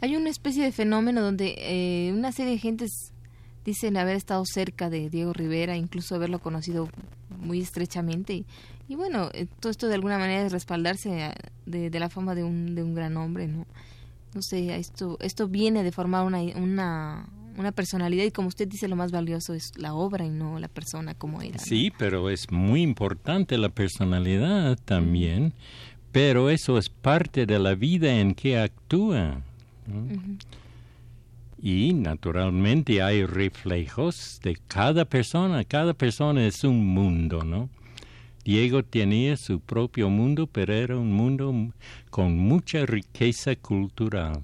hay 0.00 0.16
una 0.16 0.30
especie 0.30 0.62
de 0.62 0.72
fenómeno 0.72 1.22
donde 1.22 1.54
eh, 1.58 2.12
una 2.12 2.32
serie 2.32 2.52
de 2.52 2.58
gentes 2.58 3.12
dicen 3.64 3.96
haber 3.96 4.16
estado 4.16 4.44
cerca 4.46 4.90
de 4.90 5.10
Diego 5.10 5.32
Rivera, 5.32 5.76
incluso 5.76 6.14
haberlo 6.14 6.38
conocido 6.38 6.88
muy 7.40 7.60
estrechamente. 7.60 8.44
Y, 8.88 8.94
bueno, 8.94 9.30
eh, 9.32 9.46
todo 9.58 9.70
esto 9.70 9.88
de 9.88 9.94
alguna 9.94 10.18
manera 10.18 10.42
es 10.46 10.52
respaldarse 10.52 11.32
de, 11.66 11.98
la 11.98 12.08
fama 12.08 12.34
de 12.34 12.44
un, 12.44 12.74
de 12.74 12.84
un 12.84 12.94
gran 12.94 13.16
hombre, 13.16 13.48
¿no? 13.48 13.66
No 14.34 14.42
sé, 14.42 14.76
esto, 14.76 15.16
esto 15.20 15.48
viene 15.48 15.82
de 15.82 15.90
formar 15.92 16.24
una, 16.24 16.40
una, 16.40 17.26
una 17.56 17.72
personalidad 17.72 18.24
y 18.24 18.30
como 18.30 18.48
usted 18.48 18.68
dice, 18.68 18.88
lo 18.88 18.96
más 18.96 19.12
valioso 19.12 19.54
es 19.54 19.72
la 19.76 19.94
obra 19.94 20.24
y 20.24 20.30
no 20.30 20.58
la 20.58 20.68
persona 20.68 21.14
como 21.14 21.42
era. 21.42 21.58
Sí, 21.58 21.92
pero 21.98 22.30
es 22.30 22.50
muy 22.50 22.82
importante 22.82 23.58
la 23.58 23.68
personalidad 23.68 24.78
también, 24.84 25.52
pero 26.12 26.50
eso 26.50 26.78
es 26.78 26.88
parte 26.88 27.46
de 27.46 27.58
la 27.58 27.74
vida 27.74 28.18
en 28.20 28.34
que 28.34 28.58
actúa. 28.58 29.40
Y 31.60 31.94
naturalmente 31.94 33.02
hay 33.02 33.24
reflejos 33.24 34.40
de 34.42 34.56
cada 34.68 35.04
persona, 35.04 35.64
cada 35.64 35.94
persona 35.94 36.46
es 36.46 36.62
un 36.64 36.86
mundo, 36.86 37.42
¿no? 37.42 37.68
Diego 38.44 38.84
tenía 38.84 39.36
su 39.36 39.58
propio 39.58 40.08
mundo, 40.08 40.46
pero 40.46 40.72
era 40.72 40.96
un 40.96 41.12
mundo 41.12 41.52
con 42.10 42.38
mucha 42.38 42.86
riqueza 42.86 43.56
cultural. 43.56 44.42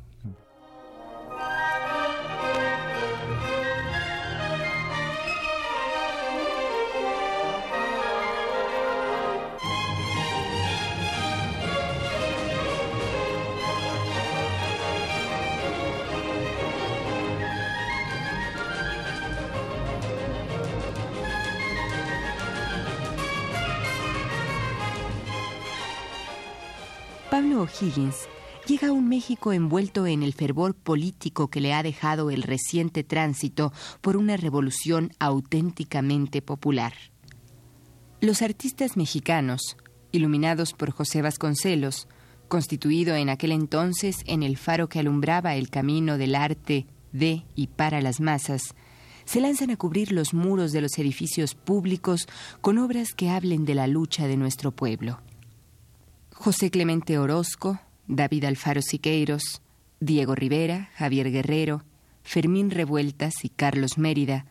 Pablo 27.32 27.62
O'Higgins 27.62 28.28
llega 28.66 28.88
a 28.88 28.92
un 28.92 29.08
México 29.08 29.54
envuelto 29.54 30.06
en 30.06 30.22
el 30.22 30.34
fervor 30.34 30.74
político 30.74 31.48
que 31.48 31.62
le 31.62 31.72
ha 31.72 31.82
dejado 31.82 32.30
el 32.30 32.42
reciente 32.42 33.04
tránsito 33.04 33.72
por 34.02 34.18
una 34.18 34.36
revolución 34.36 35.12
auténticamente 35.18 36.42
popular. 36.42 36.92
Los 38.20 38.42
artistas 38.42 38.98
mexicanos, 38.98 39.78
iluminados 40.10 40.74
por 40.74 40.90
José 40.90 41.22
Vasconcelos, 41.22 42.06
constituido 42.48 43.14
en 43.14 43.30
aquel 43.30 43.52
entonces 43.52 44.16
en 44.26 44.42
el 44.42 44.58
faro 44.58 44.90
que 44.90 44.98
alumbraba 44.98 45.54
el 45.54 45.70
camino 45.70 46.18
del 46.18 46.34
arte 46.34 46.86
de 47.12 47.46
y 47.54 47.68
para 47.68 48.02
las 48.02 48.20
masas, 48.20 48.74
se 49.24 49.40
lanzan 49.40 49.70
a 49.70 49.78
cubrir 49.78 50.12
los 50.12 50.34
muros 50.34 50.70
de 50.72 50.82
los 50.82 50.98
edificios 50.98 51.54
públicos 51.54 52.28
con 52.60 52.76
obras 52.76 53.14
que 53.14 53.30
hablen 53.30 53.64
de 53.64 53.74
la 53.74 53.86
lucha 53.86 54.26
de 54.26 54.36
nuestro 54.36 54.70
pueblo. 54.70 55.18
José 56.44 56.72
Clemente 56.72 57.20
Orozco, 57.20 57.78
David 58.08 58.46
Alfaro 58.46 58.82
Siqueiros, 58.82 59.62
Diego 60.00 60.34
Rivera, 60.34 60.90
Javier 60.96 61.30
Guerrero, 61.30 61.84
Fermín 62.24 62.72
Revueltas 62.72 63.44
y 63.44 63.48
Carlos 63.48 63.96
Mérida, 63.96 64.44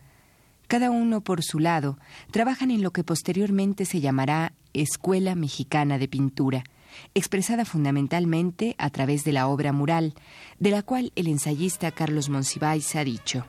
cada 0.68 0.90
uno 0.90 1.20
por 1.20 1.42
su 1.42 1.58
lado, 1.58 1.98
trabajan 2.30 2.70
en 2.70 2.82
lo 2.82 2.92
que 2.92 3.04
posteriormente 3.04 3.84
se 3.84 4.00
llamará 4.00 4.54
Escuela 4.72 5.34
Mexicana 5.34 5.98
de 5.98 6.08
Pintura, 6.08 6.64
expresada 7.12 7.66
fundamentalmente 7.66 8.74
a 8.78 8.88
través 8.88 9.22
de 9.24 9.32
la 9.32 9.46
obra 9.46 9.74
mural, 9.74 10.14
de 10.58 10.70
la 10.70 10.82
cual 10.82 11.12
el 11.14 11.26
ensayista 11.26 11.90
Carlos 11.90 12.30
Monsiváis 12.30 12.96
ha 12.96 13.04
dicho. 13.04 13.44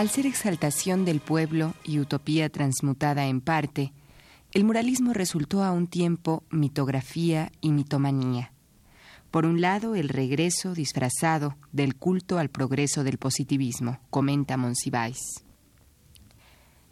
Al 0.00 0.08
ser 0.08 0.24
exaltación 0.24 1.04
del 1.04 1.20
pueblo 1.20 1.74
y 1.84 1.98
utopía 1.98 2.48
transmutada 2.48 3.26
en 3.26 3.42
parte, 3.42 3.92
el 4.54 4.64
muralismo 4.64 5.12
resultó 5.12 5.62
a 5.62 5.72
un 5.72 5.88
tiempo 5.88 6.42
mitografía 6.48 7.52
y 7.60 7.70
mitomanía. 7.70 8.50
Por 9.30 9.44
un 9.44 9.60
lado, 9.60 9.94
el 9.94 10.08
regreso 10.08 10.72
disfrazado 10.72 11.58
del 11.70 11.96
culto 11.96 12.38
al 12.38 12.48
progreso 12.48 13.04
del 13.04 13.18
positivismo, 13.18 13.98
comenta 14.08 14.56
Monsiváis. 14.56 15.18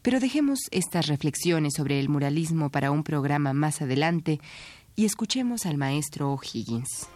Pero 0.02 0.20
dejemos 0.20 0.58
estas 0.70 1.06
reflexiones 1.06 1.72
sobre 1.78 2.00
el 2.00 2.10
muralismo 2.10 2.68
para 2.68 2.90
un 2.90 3.04
programa 3.04 3.54
más 3.54 3.80
adelante 3.80 4.38
y 4.96 5.06
escuchemos 5.06 5.64
al 5.64 5.78
maestro 5.78 6.30
O'Higgins. 6.34 7.08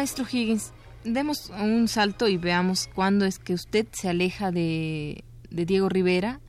Maestro 0.00 0.24
Higgins, 0.24 0.72
demos 1.04 1.52
un 1.60 1.86
salto 1.86 2.26
y 2.26 2.38
veamos 2.38 2.88
cuándo 2.94 3.26
es 3.26 3.38
que 3.38 3.52
usted 3.52 3.86
se 3.92 4.08
aleja 4.08 4.50
de, 4.50 5.24
Diego 5.50 5.90
Rivera. 5.90 6.40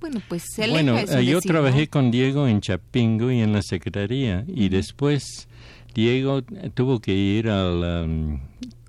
Bueno, 0.00 0.22
pues 0.30 0.44
se 0.50 0.64
aleja. 0.64 0.92
Bueno, 0.94 1.20
yo 1.20 1.42
trabajé 1.42 1.88
con 1.88 2.10
Diego 2.10 2.48
en 2.48 2.62
Chapingo 2.62 3.30
y 3.30 3.40
en 3.42 3.52
la 3.52 3.60
secretaría 3.60 4.46
y 4.48 4.70
después 4.70 5.46
Diego 5.94 6.40
tuvo 6.72 7.00
que 7.00 7.12
ir 7.12 7.50
a 7.50 7.70
um, 7.70 8.40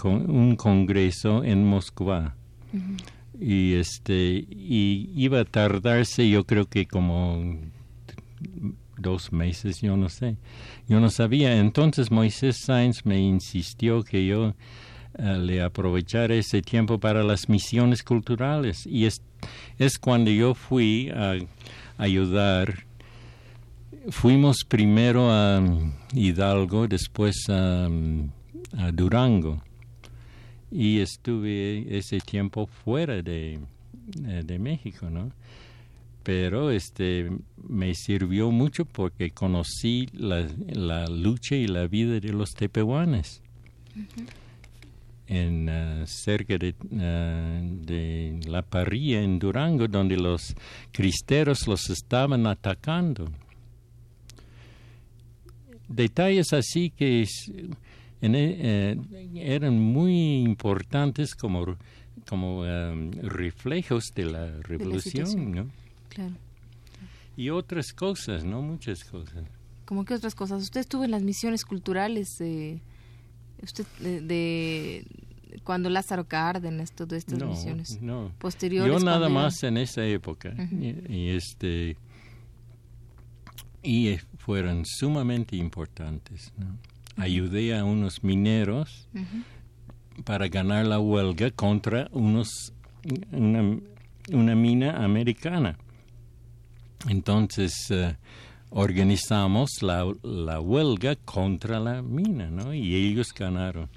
un 0.05 0.55
congreso 0.55 1.43
en 1.43 1.65
Moscú 1.65 2.13
y 3.41 3.73
este 3.73 4.45
y 4.49 5.11
iba 5.17 5.41
a 5.41 5.43
tardarse 5.43 6.29
yo 6.29 6.45
creo 6.45 6.69
que 6.69 6.85
como 6.85 7.59
dos 8.97 9.31
meses, 9.31 9.81
yo 9.81 9.97
no 9.97 10.09
sé. 10.09 10.37
Yo 10.87 10.99
no 10.99 11.09
sabía. 11.09 11.57
Entonces 11.57 12.11
Moisés 12.11 12.57
Sainz 12.65 13.05
me 13.05 13.19
insistió 13.19 14.03
que 14.03 14.25
yo 14.25 14.53
eh, 15.17 15.37
le 15.39 15.61
aprovechara 15.61 16.35
ese 16.35 16.61
tiempo 16.61 16.99
para 16.99 17.23
las 17.23 17.49
misiones 17.49 18.03
culturales. 18.03 18.85
Y 18.85 19.05
es, 19.05 19.21
es 19.77 19.97
cuando 19.97 20.31
yo 20.31 20.53
fui 20.53 21.09
a, 21.09 21.35
ayudar. 21.97 22.85
Fuimos 24.09 24.65
primero 24.67 25.31
a 25.31 25.63
Hidalgo, 26.13 26.87
después 26.87 27.47
a, 27.49 27.87
a 28.77 28.91
Durango. 28.91 29.61
Y 30.71 30.99
estuve 30.99 31.85
ese 31.95 32.19
tiempo 32.19 32.65
fuera 32.65 33.21
de, 33.21 33.59
eh, 34.27 34.41
de 34.43 34.59
México, 34.59 35.09
¿no? 35.09 35.31
Pero 36.23 36.71
este 36.71 37.29
me 37.67 37.93
sirvió 37.93 38.49
mucho 38.49 38.85
porque 38.85 39.31
conocí 39.31 40.07
la, 40.13 40.47
la 40.67 41.05
lucha 41.07 41.55
y 41.55 41.67
la 41.67 41.87
vida 41.87 42.19
de 42.19 42.31
los 42.31 42.51
tepehuanes. 42.51 43.41
En 45.27 45.69
uh, 45.69 46.05
cerca 46.05 46.57
de, 46.57 46.75
uh, 46.81 47.85
de, 47.85 48.39
la 48.47 48.61
parrilla 48.61 49.21
en 49.21 49.39
Durango 49.39 49.87
donde 49.87 50.17
los 50.17 50.55
cristeros 50.91 51.67
los 51.67 51.89
estaban 51.89 52.47
atacando. 52.47 53.29
Detalles 55.87 56.53
así 56.53 56.89
que 56.89 57.25
en, 58.21 58.35
eh, 58.35 58.97
eran 59.35 59.79
muy 59.79 60.41
importantes 60.41 61.35
como 61.35 61.77
como 62.27 62.61
um, 62.61 63.11
reflejos 63.21 64.13
de 64.15 64.25
la 64.25 64.49
revolución, 64.61 65.51
¿no? 65.51 65.82
Claro. 66.13 66.33
Y 67.35 67.49
otras 67.49 67.93
cosas, 67.93 68.43
¿no? 68.43 68.61
Muchas 68.61 69.03
cosas. 69.03 69.43
¿Cómo 69.85 70.05
que 70.05 70.13
otras 70.13 70.35
cosas? 70.35 70.61
Usted 70.61 70.81
estuvo 70.81 71.03
en 71.03 71.11
las 71.11 71.23
misiones 71.23 71.65
culturales 71.65 72.37
de, 72.37 72.81
usted 73.61 73.85
de, 73.99 75.05
cuando 75.63 75.89
Lázaro 75.89 76.27
Cárdenas, 76.27 76.93
todas 76.93 77.19
estas 77.19 77.43
misiones 77.43 78.01
no. 78.01 78.31
posteriores. 78.37 78.91
Yo 78.91 78.99
nada 78.99 79.29
más 79.29 79.61
en 79.63 79.77
esa 79.77 80.05
época 80.05 80.53
y, 81.09 81.29
este 81.29 81.97
y 83.81 84.17
fueron 84.37 84.85
sumamente 84.85 85.55
importantes. 85.55 86.53
¿no? 86.57 86.77
Ayudé 87.21 87.77
a 87.77 87.83
unos 87.83 88.23
mineros 88.23 89.09
para 90.23 90.47
ganar 90.47 90.85
la 90.85 90.99
huelga 90.99 91.51
contra 91.51 92.07
unos 92.11 92.73
una, 93.31 93.79
una 94.31 94.55
mina 94.55 95.03
americana. 95.03 95.77
Entonces 97.07 97.73
eh, 97.89 98.15
organizamos 98.69 99.81
la, 99.81 100.11
la, 100.23 100.59
huelga 100.59 101.15
contra 101.15 101.79
la 101.79 102.01
mina, 102.01 102.49
¿no? 102.49 102.73
Y 102.73 102.95
ellos 102.95 103.33
ganaron. 103.33 103.89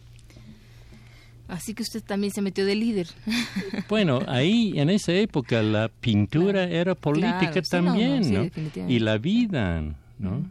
Así 1.49 1.75
que 1.75 1.83
usted 1.83 2.03
también 2.03 2.33
se 2.33 2.43
metió 2.43 2.67
de 2.67 2.75
líder. 2.75 3.09
Bueno, 3.89 4.21
ahí 4.27 4.73
en 4.77 4.91
esa 4.91 5.13
época 5.13 5.63
la 5.63 5.89
pintura 5.89 6.65
era 6.65 6.95
política 6.95 7.63
también, 7.63 8.33
no, 8.33 8.89
y 8.89 8.99
la 8.99 9.19
vida, 9.19 9.83
¿no? 10.19 10.51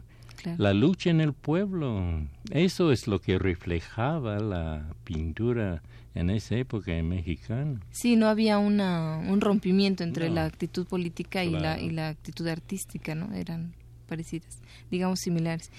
La 0.58 0.72
lucha 0.72 1.10
en 1.10 1.20
el 1.20 1.32
pueblo, 1.32 2.22
eso 2.50 2.92
es 2.92 3.08
lo 3.08 3.18
que 3.18 3.38
reflejaba 3.38 4.38
la 4.38 4.86
pintura 5.04 5.82
en 6.16 6.30
esa 6.30 6.56
época 6.56 6.92
mexicana. 7.02 7.78
Sí, 7.90 8.16
no 8.16 8.26
había 8.26 8.56
una, 8.58 9.18
un 9.18 9.42
rompimiento 9.42 10.02
entre 10.02 10.30
la 10.30 10.46
actitud 10.46 10.86
política 10.86 11.44
y, 11.44 11.50
la, 11.50 11.78
y 11.78 11.90
la 11.90 12.08
actitud 12.08 12.48
artística, 12.48 13.14
¿no? 13.14 13.34
Eran 13.34 13.74
parecidas, 14.08 14.58
digamos 14.90 15.20
similares. 15.20 15.70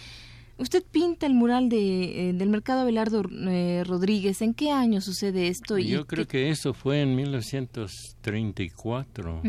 Usted 0.59 0.83
pinta 0.83 1.25
el 1.25 1.33
mural 1.33 1.69
de, 1.69 2.29
eh, 2.29 2.33
del 2.33 2.49
mercado 2.49 2.81
Abelardo 2.81 3.23
eh, 3.49 3.83
Rodríguez. 3.85 4.43
¿En 4.43 4.53
qué 4.53 4.69
año 4.71 5.01
sucede 5.01 5.47
esto? 5.47 5.79
Yo 5.79 6.05
creo 6.05 6.27
que 6.27 6.51
eso 6.51 6.75
fue 6.75 7.01
en 7.01 7.15
1934. 7.15 9.41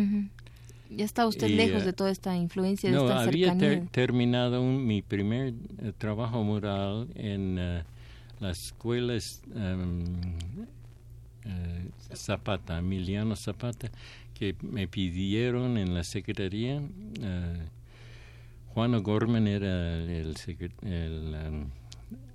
Ya 0.91 1.05
está 1.05 1.27
usted 1.27 1.49
lejos 1.49 1.85
de 1.85 1.93
toda 1.93 2.11
esta 2.11 2.35
influencia, 2.35 2.91
de 2.91 2.97
no, 2.97 3.07
había 3.09 3.55
terminado 3.91 4.63
mi 4.63 5.03
primer 5.03 5.53
eh, 5.83 5.93
trabajo 5.99 6.43
mural 6.43 7.09
en 7.15 7.85
las 8.41 8.59
escuelas 8.59 9.43
em, 9.55 10.03
eh, 11.49 11.91
Zapata, 12.15 12.79
Emiliano 12.79 13.35
Zapata, 13.37 13.91
que 14.35 14.55
me 14.63 14.87
pidieron 14.87 15.79
en 15.79 15.95
la 15.95 16.05
secretaría. 16.05 16.83
Eh, 17.23 17.69
Juan 18.75 18.95
O'Gorman 18.95 19.49
era 19.49 19.97
el, 19.97 20.35
um, 20.83 21.71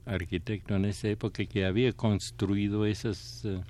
arquitecto 0.06 0.76
en 0.76 0.86
esa 0.86 1.08
época 1.08 1.46
que 1.46 1.66
había 1.66 1.94
construido 1.94 2.86
esas 2.86 3.46
uh, 3.46 3.62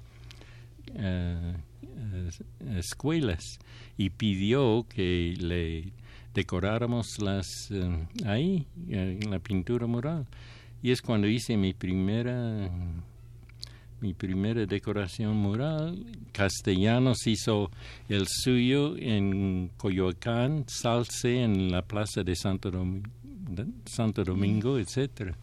escuelas 2.75 3.59
y 3.97 4.09
pidió 4.09 4.85
que 4.89 5.35
le 5.39 5.93
decoráramos 6.33 7.21
las 7.21 7.71
ahí 8.25 8.65
en 8.89 9.29
la 9.29 9.39
pintura 9.39 9.85
mural 9.85 10.25
y 10.81 10.91
es 10.91 11.01
cuando 11.01 11.27
hice 11.27 11.55
mi 11.55 11.73
primera 11.73 12.69
mi 14.03 14.13
primera 14.13 14.65
decoración 14.65 15.37
mural. 15.37 16.05
Castellanos 16.33 17.25
hizo 17.25 17.71
el 18.09 18.27
suyo 18.27 18.97
en 18.97 19.71
Coyoacán, 19.77 20.65
Salce 20.67 21.41
en 21.41 21.71
la 21.71 21.81
plaza 21.81 22.21
de 22.21 22.35
Santo, 22.35 22.69
Domingo, 22.69 23.09
Santo 23.85 24.25
Domingo 24.25 24.77
etcétera. 24.77 25.33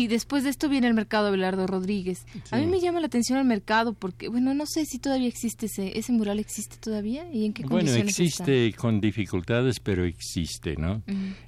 Sí, 0.00 0.08
después 0.08 0.44
de 0.44 0.50
esto 0.50 0.70
viene 0.70 0.86
el 0.86 0.94
mercado 0.94 1.26
Abelardo 1.26 1.66
Rodríguez. 1.66 2.24
A 2.50 2.56
mí 2.56 2.64
me 2.64 2.80
llama 2.80 3.00
la 3.00 3.08
atención 3.08 3.38
el 3.38 3.44
mercado 3.44 3.92
porque, 3.92 4.28
bueno, 4.28 4.54
no 4.54 4.64
sé 4.64 4.86
si 4.86 4.98
todavía 4.98 5.28
existe 5.28 5.66
ese, 5.66 5.98
ese 5.98 6.10
mural, 6.10 6.38
¿existe 6.38 6.78
todavía? 6.78 7.30
¿Y 7.30 7.44
en 7.44 7.52
qué 7.52 7.64
Bueno, 7.64 7.92
existe 7.92 8.72
con 8.72 9.02
dificultades, 9.02 9.78
pero 9.78 10.06
existe, 10.06 10.74
¿no? 10.76 11.02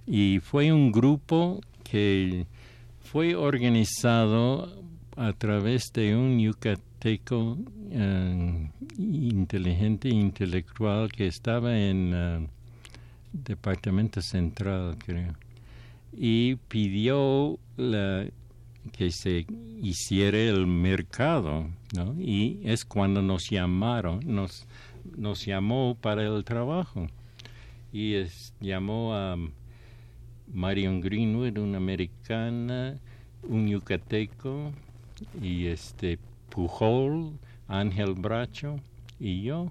Y 0.07 0.41
fue 0.41 0.71
un 0.71 0.93
grupo 0.93 1.63
que 1.83 2.45
fue 3.01 3.35
organizado 3.35 4.85
a 5.17 5.33
través 5.33 5.91
de 5.95 6.15
un 6.15 6.39
yucateco 6.39 7.57
eh, 7.91 8.71
inteligente 8.99 10.11
intelectual 10.11 11.11
que 11.11 11.27
estaba 11.27 11.79
en 11.79 12.13
eh, 12.15 12.47
Departamento 13.33 14.21
Central, 14.21 14.99
creo 14.99 15.33
y 16.13 16.57
pidió 16.69 17.59
la, 17.77 18.27
que 18.91 19.11
se 19.11 19.47
hiciera 19.81 20.39
el 20.39 20.67
mercado, 20.67 21.69
¿no? 21.95 22.15
Y 22.19 22.61
es 22.65 22.85
cuando 22.85 23.23
nos 23.23 23.49
llamaron, 23.49 24.21
nos, 24.25 24.67
nos 25.17 25.45
llamó 25.47 25.97
para 26.01 26.25
el 26.25 26.45
trabajo. 26.45 27.07
Y 27.93 28.15
es, 28.15 28.55
llamó 28.61 29.15
a 29.15 29.37
Marion 30.53 31.01
Greenwood, 31.01 31.59
una 31.59 31.77
americana, 31.77 32.99
un 33.43 33.69
yucateco, 33.69 34.73
y 35.41 35.67
este 35.67 36.19
Pujol, 36.51 37.39
Ángel 37.69 38.15
Bracho 38.15 38.77
y 39.19 39.43
yo. 39.43 39.71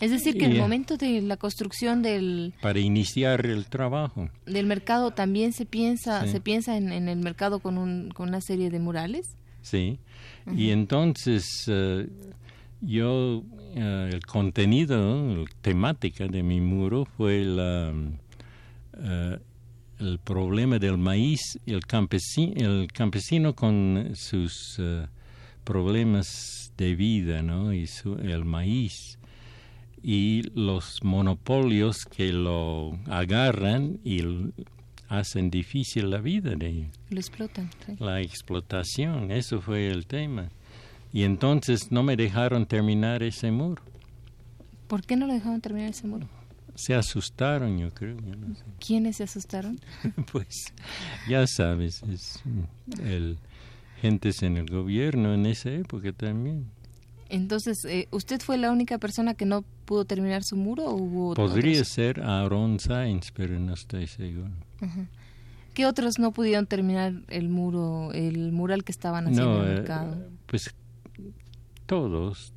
Es 0.00 0.10
decir, 0.10 0.36
que 0.36 0.46
en 0.46 0.52
el 0.52 0.58
momento 0.58 0.96
de 0.96 1.20
la 1.22 1.36
construcción 1.36 2.02
del... 2.02 2.54
Para 2.60 2.80
iniciar 2.80 3.46
el 3.46 3.66
trabajo. 3.66 4.28
Del 4.46 4.66
mercado 4.66 5.12
también 5.12 5.52
se 5.52 5.64
piensa, 5.64 6.26
se 6.26 6.40
piensa 6.40 6.76
en, 6.76 7.08
el 7.08 7.18
mercado 7.18 7.60
con, 7.60 7.78
un, 7.78 8.10
con 8.10 8.28
una 8.28 8.40
serie 8.40 8.70
de 8.70 8.80
murales. 8.80 9.36
Sí. 9.62 9.98
Y 10.56 10.70
entonces 10.70 11.44
eh, 11.68 12.08
yo, 12.80 13.44
eh, 13.74 14.10
el 14.12 14.26
contenido, 14.26 15.36
la 15.36 15.44
temática 15.60 16.26
de 16.26 16.42
mi 16.42 16.60
muro 16.60 17.04
fue 17.04 17.44
la, 17.44 17.92
eh, 18.98 19.38
el 20.00 20.18
problema 20.18 20.78
del 20.78 20.98
maíz, 20.98 21.58
el 21.64 21.86
campesino, 21.86 22.54
el 22.56 22.92
campesino 22.92 23.54
con 23.54 24.10
sus 24.14 24.80
problemas 25.62 26.61
de 26.76 26.94
vida, 26.94 27.42
¿no? 27.42 27.72
Y 27.72 27.88
el 28.22 28.44
maíz 28.44 29.18
y 30.02 30.42
los 30.54 31.04
monopolios 31.04 32.04
que 32.04 32.32
lo 32.32 32.98
agarran 33.06 34.00
y 34.04 34.22
hacen 35.08 35.50
difícil 35.50 36.10
la 36.10 36.18
vida 36.18 36.54
de 36.56 36.68
ellos. 36.68 36.90
Lo 37.10 37.20
explotan. 37.20 37.70
La 37.98 38.20
explotación, 38.20 39.30
eso 39.30 39.60
fue 39.60 39.88
el 39.88 40.06
tema. 40.06 40.48
Y 41.12 41.24
entonces 41.24 41.92
no 41.92 42.02
me 42.02 42.16
dejaron 42.16 42.66
terminar 42.66 43.22
ese 43.22 43.50
muro. 43.50 43.82
¿Por 44.88 45.04
qué 45.04 45.16
no 45.16 45.26
lo 45.26 45.34
dejaron 45.34 45.60
terminar 45.60 45.90
ese 45.90 46.06
muro? 46.06 46.26
Se 46.74 46.94
asustaron, 46.94 47.78
yo 47.78 47.92
creo. 47.92 48.16
¿Quiénes 48.84 49.16
se 49.16 49.24
asustaron? 49.24 49.78
pues 50.32 50.72
ya 51.28 51.46
sabes, 51.46 52.02
es 52.04 52.42
el 53.02 53.38
gentes 54.02 54.42
en 54.42 54.56
el 54.56 54.66
gobierno 54.66 55.32
en 55.32 55.46
esa 55.46 55.70
época 55.70 56.12
también. 56.12 56.66
Entonces, 57.28 57.84
eh, 57.84 58.08
¿usted 58.10 58.40
fue 58.40 58.58
la 58.58 58.72
única 58.72 58.98
persona 58.98 59.34
que 59.34 59.46
no 59.46 59.64
pudo 59.86 60.04
terminar 60.04 60.42
su 60.42 60.56
muro 60.56 60.86
o 60.86 60.94
hubo 60.94 61.34
Podría 61.34 61.84
ser 61.84 62.20
Aaron 62.20 62.80
Sainz, 62.80 63.30
pero 63.30 63.58
no 63.58 63.74
estoy 63.74 64.06
seguro. 64.06 64.50
¿Qué 65.72 65.86
otros 65.86 66.18
no 66.18 66.32
pudieron 66.32 66.66
terminar 66.66 67.14
el 67.28 67.48
muro, 67.48 68.12
el 68.12 68.52
mural 68.52 68.84
que 68.84 68.92
estaban 68.92 69.28
haciendo 69.28 69.62
en 69.62 69.64
el 69.64 69.70
eh, 69.70 69.74
mercado? 69.76 70.16
pues 70.46 70.74
todos 71.86 72.52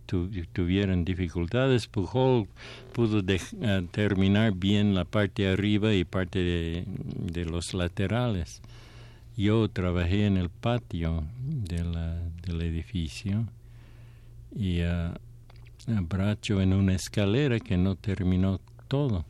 tuvieron 0.53 1.05
dificultades. 1.05 1.88
Pujol 1.88 2.47
pudo 2.91 3.21
eh, 3.27 3.88
terminar 3.91 4.53
bien 4.53 4.95
la 4.95 5.05
parte 5.05 5.43
de 5.43 5.53
arriba 5.53 5.93
y 5.93 6.03
parte 6.05 6.39
de 6.39 7.45
los 7.45 7.73
laterales. 7.73 8.62
Yo 9.38 9.67
trabajé 9.69 10.26
en 10.26 10.38
el 10.38 10.50
patio 10.50 11.24
de 11.45 11.84
la, 11.84 12.15
del 12.45 12.62
edificio 12.62 13.45
y 14.56 14.82
uh, 14.82 15.13
Bracho 16.08 16.62
en 16.62 16.74
una 16.74 16.95
escalera 16.95 17.60
que 17.60 17.78
no 17.78 17.95
terminó 17.95 18.60
todo. 18.88 19.26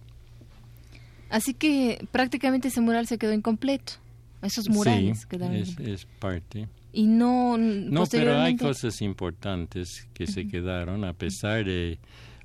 Así 1.30 1.54
que 1.54 2.08
prácticamente 2.12 2.68
ese 2.68 2.82
mural 2.82 3.08
se 3.08 3.18
quedó 3.18 3.34
incompleto. 3.34 3.94
Esos 4.42 4.70
murales 4.70 5.22
sí, 5.22 5.28
quedaron. 5.28 5.56
Es, 5.56 5.80
es 5.80 6.06
parte. 6.20 6.68
Y 6.94 7.08
no. 7.08 7.58
No, 7.58 8.06
pero 8.06 8.40
hay 8.40 8.56
cosas 8.56 9.02
importantes 9.02 10.08
que 10.14 10.28
se 10.28 10.48
quedaron 10.48 11.04
a 11.04 11.14
pesar 11.14 11.66
de 11.66 11.98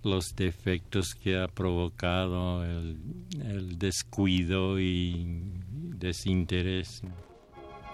los 0.02 0.34
defectos 0.34 1.14
que 1.14 1.38
ha 1.38 1.46
provocado 1.46 2.64
el, 2.64 2.96
el 3.44 3.78
descuido 3.78 4.80
y 4.80 5.42
desinterés. 5.70 7.02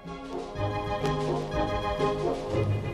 Thank 0.07 0.35
you. 2.75 2.86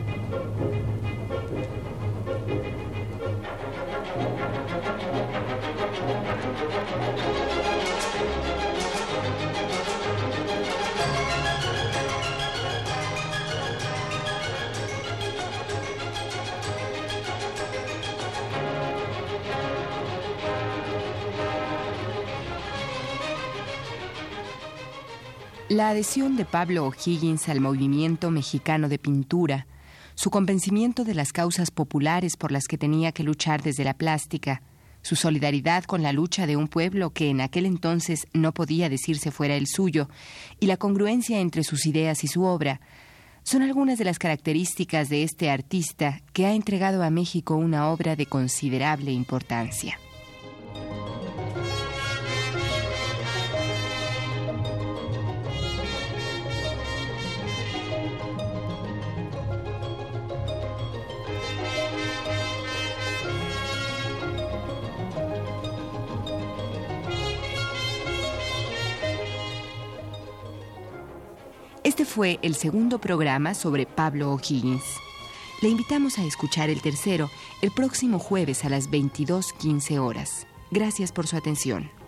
La 25.73 25.89
adhesión 25.89 26.35
de 26.35 26.45
Pablo 26.45 26.85
O'Higgins 26.85 27.49
al 27.49 27.59
movimiento 27.59 28.29
mexicano 28.29 28.89
de 28.89 28.99
pintura, 28.99 29.65
su 30.13 30.29
convencimiento 30.29 31.03
de 31.03 31.15
las 31.15 31.33
causas 31.33 31.71
populares 31.71 32.37
por 32.37 32.51
las 32.51 32.65
que 32.65 32.77
tenía 32.77 33.11
que 33.11 33.23
luchar 33.23 33.63
desde 33.63 33.83
la 33.83 33.95
plástica, 33.95 34.61
su 35.01 35.15
solidaridad 35.15 35.85
con 35.85 36.03
la 36.03 36.13
lucha 36.13 36.45
de 36.45 36.57
un 36.57 36.67
pueblo 36.67 37.09
que 37.09 37.31
en 37.31 37.41
aquel 37.41 37.65
entonces 37.65 38.27
no 38.33 38.53
podía 38.53 38.87
decirse 38.87 39.31
fuera 39.31 39.55
el 39.55 39.65
suyo, 39.65 40.09
y 40.59 40.67
la 40.67 40.77
congruencia 40.77 41.39
entre 41.39 41.63
sus 41.63 41.87
ideas 41.87 42.23
y 42.23 42.27
su 42.27 42.43
obra, 42.43 42.79
son 43.41 43.63
algunas 43.63 43.97
de 43.97 44.05
las 44.05 44.19
características 44.19 45.09
de 45.09 45.23
este 45.23 45.49
artista 45.49 46.21
que 46.33 46.45
ha 46.45 46.53
entregado 46.53 47.01
a 47.01 47.09
México 47.09 47.55
una 47.55 47.89
obra 47.89 48.15
de 48.15 48.27
considerable 48.27 49.11
importancia. 49.11 49.97
Fue 72.13 72.37
el 72.43 72.53
segundo 72.53 72.99
programa 72.99 73.55
sobre 73.55 73.87
Pablo 73.87 74.31
O'Higgins. 74.33 74.83
Le 75.63 75.69
invitamos 75.69 76.19
a 76.19 76.23
escuchar 76.23 76.69
el 76.69 76.79
tercero 76.79 77.31
el 77.63 77.71
próximo 77.71 78.19
jueves 78.19 78.65
a 78.65 78.69
las 78.69 78.91
22.15 78.91 79.97
horas. 79.97 80.45
Gracias 80.69 81.11
por 81.11 81.25
su 81.25 81.37
atención. 81.37 82.02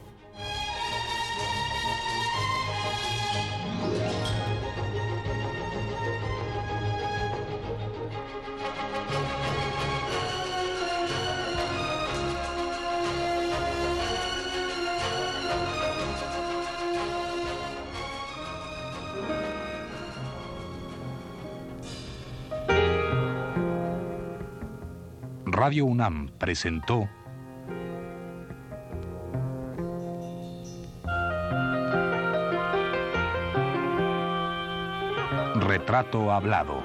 Radio 25.66 25.86
UNAM 25.86 26.30
presentó 26.38 27.10
Retrato 35.56 36.32
Hablado. 36.32 36.84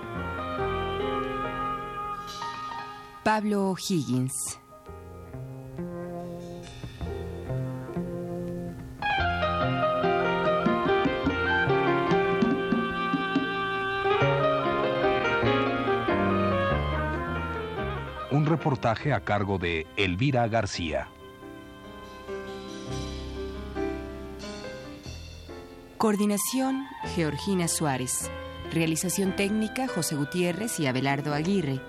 Pablo 3.22 3.74
Higgins. 3.76 4.59
A 19.08 19.20
cargo 19.20 19.58
de 19.58 19.86
Elvira 19.96 20.46
García. 20.48 21.08
Coordinación, 25.96 26.86
Georgina 27.14 27.66
Suárez. 27.68 28.30
Realización 28.72 29.34
técnica, 29.36 29.88
José 29.88 30.16
Gutiérrez 30.16 30.78
y 30.78 30.86
Abelardo 30.86 31.34
Aguirre. 31.34 31.80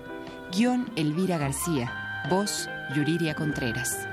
Guión, 0.50 0.90
Elvira 0.96 1.38
García. 1.38 2.24
Voz, 2.30 2.68
Yuriria 2.94 3.34
Contreras. 3.34 4.08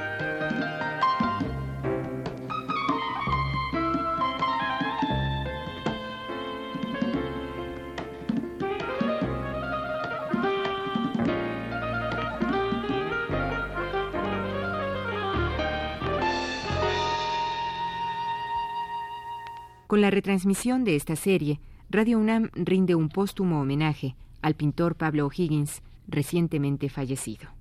Con 20.00 20.04
la 20.04 20.12
retransmisión 20.12 20.86
de 20.86 20.96
esta 20.96 21.18
serie, 21.18 21.60
Radio 21.90 22.20
UNAM 22.20 22.52
rinde 22.54 22.96
un 22.96 23.10
póstumo 23.10 23.60
homenaje 23.60 24.16
al 24.42 24.54
pintor 24.56 24.96
Pablo 24.96 25.26
O'Higgins, 25.26 25.82
recientemente 26.08 26.88
fallecido. 26.88 27.59